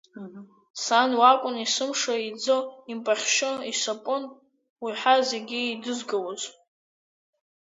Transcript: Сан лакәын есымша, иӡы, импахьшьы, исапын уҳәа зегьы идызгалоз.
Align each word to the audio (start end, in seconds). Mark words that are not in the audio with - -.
Сан 0.83 1.09
лакәын 1.19 1.55
есымша, 1.63 2.15
иӡы, 2.29 2.57
импахьшьы, 2.91 3.51
исапын 3.71 4.23
уҳәа 4.83 5.15
зегьы 5.29 5.59
идызгалоз. 5.71 6.41